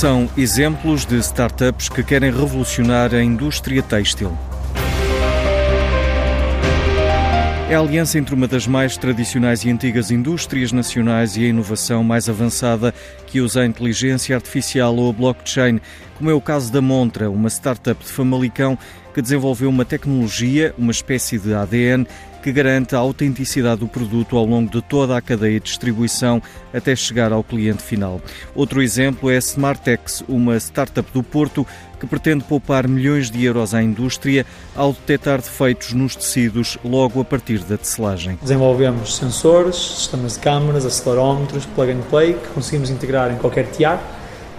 São 0.00 0.30
exemplos 0.34 1.04
de 1.04 1.18
startups 1.18 1.90
que 1.90 2.02
querem 2.02 2.32
revolucionar 2.32 3.14
a 3.14 3.22
indústria 3.22 3.82
têxtil. 3.82 4.32
É 7.68 7.74
a 7.74 7.80
aliança 7.80 8.18
entre 8.18 8.34
uma 8.34 8.48
das 8.48 8.66
mais 8.66 8.96
tradicionais 8.96 9.62
e 9.62 9.70
antigas 9.70 10.10
indústrias 10.10 10.72
nacionais 10.72 11.36
e 11.36 11.44
a 11.44 11.48
inovação 11.48 12.02
mais 12.02 12.30
avançada 12.30 12.94
que 13.26 13.42
usa 13.42 13.60
a 13.60 13.66
inteligência 13.66 14.34
artificial 14.34 14.96
ou 14.96 15.10
a 15.10 15.12
blockchain, 15.12 15.78
como 16.16 16.30
é 16.30 16.32
o 16.32 16.40
caso 16.40 16.72
da 16.72 16.80
Montra, 16.80 17.30
uma 17.30 17.50
startup 17.50 18.02
de 18.02 18.10
Famalicão 18.10 18.78
que 19.12 19.20
desenvolveu 19.20 19.68
uma 19.68 19.84
tecnologia, 19.84 20.74
uma 20.78 20.92
espécie 20.92 21.38
de 21.38 21.52
ADN, 21.52 22.06
que 22.42 22.52
garante 22.52 22.94
a 22.94 22.98
autenticidade 22.98 23.80
do 23.80 23.88
produto 23.88 24.36
ao 24.36 24.44
longo 24.44 24.70
de 24.70 24.82
toda 24.82 25.16
a 25.16 25.20
cadeia 25.20 25.60
de 25.60 25.66
distribuição 25.66 26.42
até 26.72 26.94
chegar 26.96 27.32
ao 27.32 27.44
cliente 27.44 27.82
final. 27.82 28.20
Outro 28.54 28.82
exemplo 28.82 29.30
é 29.30 29.36
a 29.36 29.38
Smartex, 29.38 30.24
uma 30.28 30.56
startup 30.56 31.10
do 31.12 31.22
Porto 31.22 31.66
que 31.98 32.06
pretende 32.06 32.44
poupar 32.44 32.88
milhões 32.88 33.30
de 33.30 33.44
euros 33.44 33.74
à 33.74 33.82
indústria 33.82 34.46
ao 34.74 34.92
detectar 34.92 35.42
defeitos 35.42 35.92
nos 35.92 36.16
tecidos 36.16 36.78
logo 36.82 37.20
a 37.20 37.24
partir 37.24 37.58
da 37.58 37.76
tecelagem. 37.76 38.38
Desenvolvemos 38.40 39.16
sensores, 39.16 39.76
sistemas 39.76 40.34
de 40.34 40.38
câmaras, 40.38 40.86
acelerómetros, 40.86 41.66
plug 41.66 41.92
and 41.92 42.00
play 42.08 42.32
que 42.32 42.48
conseguimos 42.48 42.88
integrar 42.88 43.30
em 43.30 43.36
qualquer 43.36 43.66
tiar 43.66 44.00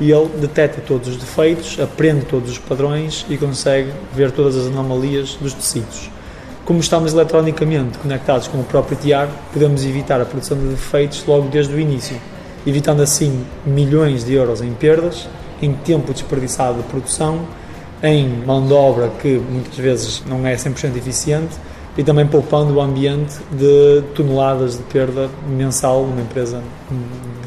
e 0.00 0.10
ele 0.10 0.28
detecta 0.40 0.80
todos 0.80 1.08
os 1.08 1.16
defeitos, 1.16 1.78
aprende 1.80 2.24
todos 2.26 2.50
os 2.50 2.58
padrões 2.58 3.24
e 3.28 3.38
consegue 3.38 3.90
ver 4.12 4.30
todas 4.30 4.56
as 4.56 4.66
anomalias 4.66 5.36
dos 5.40 5.54
tecidos. 5.54 6.10
Como 6.64 6.78
estamos 6.78 7.12
eletronicamente 7.12 7.98
conectados 7.98 8.46
com 8.46 8.58
o 8.58 8.64
próprio 8.64 8.96
tiar, 8.96 9.28
podemos 9.52 9.84
evitar 9.84 10.20
a 10.20 10.24
produção 10.24 10.56
de 10.56 10.68
defeitos 10.68 11.24
logo 11.26 11.48
desde 11.48 11.74
o 11.74 11.80
início, 11.80 12.16
evitando 12.64 13.02
assim 13.02 13.44
milhões 13.66 14.24
de 14.24 14.34
euros 14.34 14.62
em 14.62 14.72
perdas, 14.72 15.28
em 15.60 15.72
tempo 15.74 16.12
desperdiçado 16.12 16.78
de 16.78 16.84
produção, 16.84 17.40
em 18.00 18.28
mão 18.46 18.64
de 18.64 18.72
obra 18.72 19.10
que 19.20 19.38
muitas 19.50 19.76
vezes 19.76 20.22
não 20.24 20.46
é 20.46 20.54
100% 20.54 20.96
eficiente 20.96 21.56
e 21.98 22.04
também 22.04 22.28
poupando 22.28 22.74
o 22.74 22.80
ambiente 22.80 23.34
de 23.50 24.02
toneladas 24.14 24.76
de 24.76 24.84
perda 24.84 25.28
mensal 25.48 26.06
numa 26.06 26.20
empresa 26.20 26.62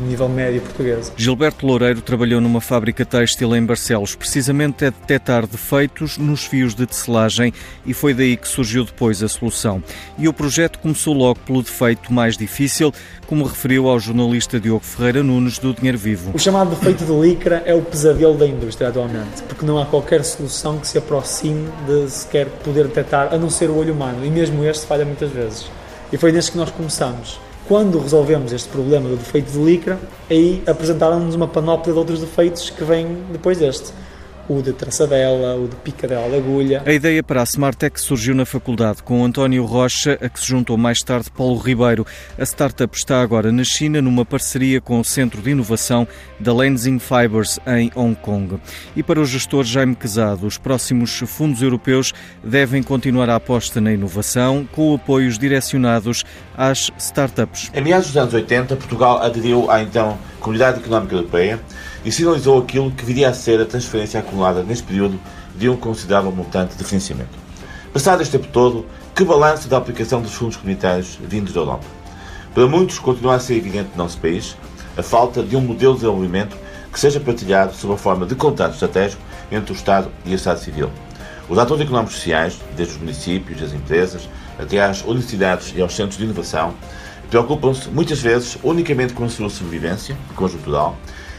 nível 0.00 0.28
médio 0.28 0.60
portuguesa. 0.60 1.12
Gilberto 1.16 1.66
Loureiro 1.66 2.00
trabalhou 2.00 2.40
numa 2.40 2.60
fábrica 2.60 3.04
têxtil 3.04 3.54
em 3.56 3.64
Barcelos, 3.64 4.14
precisamente 4.14 4.84
a 4.84 4.90
detectar 4.90 5.46
defeitos 5.46 6.18
nos 6.18 6.44
fios 6.44 6.74
de 6.74 6.86
tecelagem 6.86 7.52
e 7.86 7.94
foi 7.94 8.14
daí 8.14 8.36
que 8.36 8.48
surgiu 8.48 8.84
depois 8.84 9.22
a 9.22 9.28
solução. 9.28 9.82
E 10.18 10.28
o 10.28 10.32
projeto 10.32 10.78
começou 10.78 11.14
logo 11.14 11.40
pelo 11.40 11.62
defeito 11.62 12.12
mais 12.12 12.36
difícil, 12.36 12.92
como 13.26 13.44
referiu 13.44 13.88
ao 13.88 13.98
jornalista 13.98 14.60
Diogo 14.60 14.84
Ferreira 14.84 15.22
Nunes 15.22 15.58
do 15.58 15.72
Dinheiro 15.72 15.98
Vivo. 15.98 16.32
O 16.34 16.38
chamado 16.38 16.70
defeito 16.70 17.04
de 17.04 17.12
licra 17.12 17.62
é 17.64 17.74
o 17.74 17.82
pesadelo 17.82 18.36
da 18.36 18.46
indústria 18.46 18.88
atualmente, 18.88 19.42
porque 19.48 19.64
não 19.64 19.78
há 19.78 19.86
qualquer 19.86 20.24
solução 20.24 20.78
que 20.78 20.86
se 20.86 20.98
aproxime 20.98 21.68
de 21.86 22.10
sequer 22.10 22.46
poder 22.64 22.88
detectar, 22.88 23.32
a 23.32 23.38
não 23.38 23.50
ser 23.50 23.70
o 23.70 23.76
olho 23.76 23.94
humano, 23.94 24.24
e 24.24 24.30
mesmo 24.30 24.64
este 24.64 24.86
falha 24.86 25.04
muitas 25.04 25.30
vezes. 25.30 25.66
E 26.12 26.16
foi 26.16 26.32
neste 26.32 26.52
que 26.52 26.58
nós 26.58 26.70
começamos. 26.70 27.40
Quando 27.66 27.98
resolvemos 27.98 28.52
este 28.52 28.68
problema 28.68 29.08
do 29.08 29.16
defeito 29.16 29.50
de 29.50 29.58
licra, 29.58 29.98
aí 30.28 30.62
apresentaram-nos 30.66 31.34
uma 31.34 31.48
panóplia 31.48 31.94
de 31.94 31.98
outros 31.98 32.20
defeitos 32.20 32.68
que 32.68 32.84
vêm 32.84 33.24
depois 33.32 33.56
deste 33.56 33.90
o 34.48 34.62
de 34.62 34.72
traçadela, 34.72 35.56
o 35.56 35.68
de 35.68 35.76
picadela 35.76 36.28
de 36.28 36.36
agulha. 36.36 36.82
A 36.84 36.92
ideia 36.92 37.22
para 37.22 37.40
a 37.40 37.44
Smartec 37.44 38.00
surgiu 38.00 38.34
na 38.34 38.44
faculdade 38.44 39.02
com 39.02 39.24
António 39.24 39.64
Rocha, 39.64 40.18
a 40.20 40.28
que 40.28 40.40
se 40.40 40.46
juntou 40.46 40.76
mais 40.76 41.00
tarde 41.00 41.30
Paulo 41.30 41.58
Ribeiro. 41.58 42.06
A 42.38 42.42
startup 42.44 42.96
está 42.96 43.20
agora 43.20 43.50
na 43.50 43.64
China 43.64 44.02
numa 44.02 44.24
parceria 44.24 44.80
com 44.80 45.00
o 45.00 45.04
Centro 45.04 45.40
de 45.40 45.50
Inovação 45.50 46.06
da 46.38 46.52
Lensing 46.52 46.98
Fibers 46.98 47.58
em 47.66 47.90
Hong 47.94 48.14
Kong. 48.16 48.60
E 48.94 49.02
para 49.02 49.20
o 49.20 49.24
gestor 49.24 49.64
Jaime 49.64 49.94
Quezado, 49.94 50.46
os 50.46 50.58
próximos 50.58 51.18
fundos 51.26 51.62
europeus 51.62 52.12
devem 52.42 52.82
continuar 52.82 53.30
a 53.30 53.36
aposta 53.36 53.80
na 53.80 53.92
inovação 53.92 54.68
com 54.72 54.94
apoios 54.94 55.38
direcionados 55.38 56.24
às 56.56 56.90
startups. 56.98 57.70
Em 57.74 57.82
meados 57.82 58.08
dos 58.08 58.16
anos 58.16 58.34
80, 58.34 58.76
Portugal 58.76 59.22
aderiu 59.22 59.70
à 59.70 59.82
então 59.82 60.18
Comunidade 60.44 60.78
Económica 60.78 61.14
Europeia 61.14 61.58
e 62.04 62.12
sinalizou 62.12 62.58
aquilo 62.58 62.90
que 62.90 63.02
viria 63.02 63.30
a 63.30 63.32
ser 63.32 63.58
a 63.62 63.64
transferência 63.64 64.20
acumulada 64.20 64.62
neste 64.62 64.84
período 64.84 65.18
de 65.56 65.70
um 65.70 65.76
considerável 65.76 66.30
montante 66.30 66.76
de 66.76 66.84
financiamento. 66.84 67.30
Passado 67.94 68.20
este 68.20 68.36
tempo 68.36 68.52
todo, 68.52 68.84
que 69.14 69.24
balanço 69.24 69.68
da 69.68 69.78
aplicação 69.78 70.20
dos 70.20 70.34
fundos 70.34 70.58
comunitários 70.58 71.18
vindos 71.22 71.54
da 71.54 71.60
Europa? 71.60 71.84
Para 72.52 72.66
muitos, 72.66 72.98
continua 72.98 73.36
a 73.36 73.40
ser 73.40 73.56
evidente 73.56 73.92
no 73.96 74.02
nosso 74.02 74.18
país 74.18 74.54
a 74.98 75.02
falta 75.02 75.42
de 75.42 75.56
um 75.56 75.62
modelo 75.62 75.94
de 75.94 76.00
desenvolvimento 76.00 76.58
que 76.92 77.00
seja 77.00 77.18
partilhado 77.18 77.74
sob 77.74 77.94
a 77.94 77.96
forma 77.96 78.26
de 78.26 78.34
contrato 78.34 78.74
estratégico 78.74 79.22
entre 79.50 79.72
o 79.72 79.74
Estado 79.74 80.10
e 80.26 80.34
a 80.34 80.36
sociedade 80.36 80.60
civil. 80.60 80.90
Os 81.48 81.56
atores 81.56 81.82
económicos 81.82 82.16
sociais, 82.16 82.60
desde 82.76 82.96
os 82.96 83.00
municípios, 83.00 83.62
as 83.62 83.72
empresas, 83.72 84.28
até 84.58 84.82
às 84.82 85.02
universidades 85.04 85.72
e 85.74 85.80
aos 85.80 85.96
centros 85.96 86.18
de 86.18 86.24
inovação, 86.24 86.74
preocupam-se 87.30 87.88
muitas 87.88 88.20
vezes 88.20 88.58
unicamente 88.62 89.12
com 89.12 89.24
a 89.24 89.28
sua 89.28 89.50
sobrevivência 89.50 90.16
conjuntural 90.34 90.96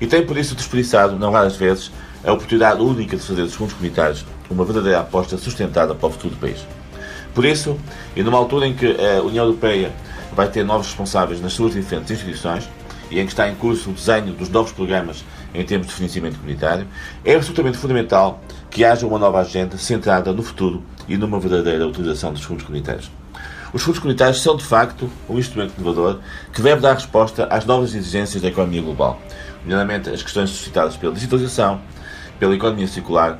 e 0.00 0.06
têm 0.06 0.24
por 0.24 0.36
isso 0.36 0.54
desperdiçado, 0.54 1.18
não 1.18 1.32
raras 1.32 1.56
vezes, 1.56 1.90
a 2.24 2.32
oportunidade 2.32 2.80
única 2.80 3.16
de 3.16 3.22
fazer 3.22 3.42
dos 3.42 3.54
fundos 3.54 3.74
comunitários 3.74 4.24
uma 4.50 4.64
verdadeira 4.64 5.00
aposta 5.00 5.36
sustentada 5.36 5.94
para 5.94 6.08
o 6.08 6.10
futuro 6.10 6.34
do 6.34 6.40
país. 6.40 6.64
Por 7.34 7.44
isso, 7.44 7.78
e 8.16 8.22
numa 8.22 8.38
altura 8.38 8.66
em 8.66 8.74
que 8.74 8.86
a 8.86 9.22
União 9.22 9.44
Europeia 9.44 9.92
vai 10.34 10.48
ter 10.48 10.64
novos 10.64 10.88
responsáveis 10.88 11.40
nas 11.40 11.52
suas 11.52 11.74
diferentes 11.74 12.10
instituições 12.10 12.68
e 13.10 13.18
em 13.20 13.24
que 13.24 13.32
está 13.32 13.48
em 13.48 13.54
curso 13.54 13.90
o 13.90 13.92
desenho 13.92 14.32
dos 14.32 14.48
novos 14.48 14.72
programas 14.72 15.24
em 15.54 15.64
termos 15.64 15.86
de 15.88 15.94
financiamento 15.94 16.36
comunitário, 16.36 16.86
é 17.24 17.34
absolutamente 17.34 17.78
fundamental 17.78 18.42
que 18.70 18.84
haja 18.84 19.06
uma 19.06 19.18
nova 19.18 19.40
agenda 19.40 19.78
centrada 19.78 20.32
no 20.32 20.42
futuro 20.42 20.82
e 21.08 21.16
numa 21.16 21.40
verdadeira 21.40 21.86
utilização 21.86 22.32
dos 22.32 22.42
fundos 22.42 22.64
comunitários. 22.64 23.10
Os 23.72 23.82
fundos 23.82 23.98
comunitários 23.98 24.40
são, 24.40 24.56
de 24.56 24.64
facto, 24.64 25.10
um 25.28 25.38
instrumento 25.38 25.74
inovador 25.78 26.20
que 26.52 26.62
deve 26.62 26.80
dar 26.80 26.94
resposta 26.94 27.44
às 27.50 27.66
novas 27.66 27.94
exigências 27.94 28.40
da 28.40 28.48
economia 28.48 28.80
global, 28.80 29.20
nomeadamente 29.62 30.08
as 30.08 30.22
questões 30.22 30.48
suscitadas 30.48 30.96
pela 30.96 31.12
digitalização, 31.12 31.80
pela 32.38 32.54
economia 32.54 32.88
circular 32.88 33.38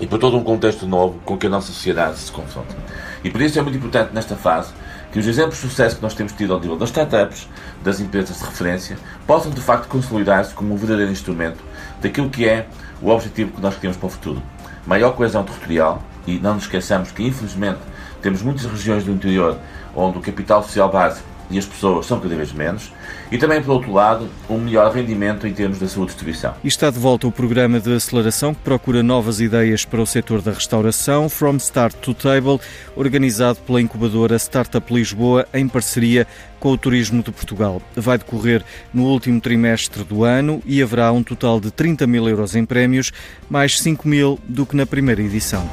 e 0.00 0.06
por 0.06 0.18
todo 0.18 0.36
um 0.36 0.42
contexto 0.42 0.84
novo 0.84 1.20
com 1.24 1.38
que 1.38 1.46
a 1.46 1.50
nossa 1.50 1.68
sociedade 1.68 2.18
se 2.18 2.32
confronta. 2.32 2.74
E 3.22 3.30
por 3.30 3.40
isso 3.40 3.56
é 3.56 3.62
muito 3.62 3.78
importante 3.78 4.12
nesta 4.12 4.34
fase 4.34 4.72
que 5.12 5.18
os 5.18 5.26
exemplos 5.26 5.60
de 5.60 5.68
sucesso 5.68 5.96
que 5.96 6.02
nós 6.02 6.14
temos 6.14 6.32
tido 6.32 6.54
ao 6.54 6.58
nível 6.58 6.76
das 6.76 6.88
startups, 6.88 7.46
das 7.84 8.00
empresas 8.00 8.38
de 8.38 8.44
referência, 8.44 8.98
possam 9.26 9.52
de 9.52 9.60
facto 9.60 9.86
consolidar-se 9.86 10.54
como 10.54 10.74
um 10.74 10.76
verdadeiro 10.76 11.12
instrumento 11.12 11.62
daquilo 12.00 12.30
que 12.30 12.48
é 12.48 12.66
o 13.00 13.10
objetivo 13.10 13.52
que 13.52 13.60
nós 13.60 13.76
queremos 13.76 13.96
para 13.96 14.06
o 14.06 14.10
futuro. 14.10 14.42
Maior 14.86 15.12
coesão 15.12 15.44
territorial, 15.44 16.02
e 16.26 16.38
não 16.38 16.54
nos 16.54 16.64
esqueçamos 16.64 17.12
que, 17.12 17.22
infelizmente, 17.22 17.78
temos 18.22 18.42
muitas 18.42 18.64
regiões 18.64 19.04
do 19.04 19.12
interior 19.12 19.58
onde 19.94 20.18
o 20.18 20.20
capital 20.20 20.62
social 20.62 20.90
básico 20.90 21.32
e 21.52 21.58
as 21.58 21.66
pessoas 21.66 22.06
são 22.06 22.18
cada 22.18 22.34
vez 22.34 22.52
menos, 22.52 22.90
e 23.30 23.38
também, 23.38 23.62
por 23.62 23.72
outro 23.72 23.92
lado, 23.92 24.28
um 24.48 24.58
melhor 24.58 24.92
rendimento 24.92 25.46
em 25.46 25.52
termos 25.52 25.78
da 25.78 25.86
sua 25.86 26.06
distribuição. 26.06 26.54
E 26.64 26.68
está 26.68 26.90
de 26.90 26.98
volta 26.98 27.26
o 27.26 27.32
programa 27.32 27.78
de 27.78 27.94
aceleração 27.94 28.54
que 28.54 28.60
procura 28.60 29.02
novas 29.02 29.40
ideias 29.40 29.84
para 29.84 30.00
o 30.00 30.06
setor 30.06 30.40
da 30.40 30.52
restauração, 30.52 31.28
From 31.28 31.56
Start 31.56 31.94
to 31.96 32.14
Table, 32.14 32.58
organizado 32.96 33.58
pela 33.60 33.80
incubadora 33.80 34.36
Startup 34.36 34.92
Lisboa 34.92 35.46
em 35.52 35.68
parceria 35.68 36.26
com 36.58 36.72
o 36.72 36.78
Turismo 36.78 37.22
de 37.22 37.30
Portugal. 37.30 37.82
Vai 37.94 38.18
decorrer 38.18 38.62
no 38.92 39.04
último 39.04 39.40
trimestre 39.40 40.04
do 40.04 40.24
ano 40.24 40.62
e 40.64 40.82
haverá 40.82 41.12
um 41.12 41.22
total 41.22 41.60
de 41.60 41.70
30 41.70 42.06
mil 42.06 42.28
euros 42.28 42.54
em 42.54 42.64
prémios, 42.64 43.12
mais 43.50 43.78
5 43.80 44.08
mil 44.08 44.38
do 44.48 44.64
que 44.64 44.76
na 44.76 44.86
primeira 44.86 45.20
edição. 45.20 45.68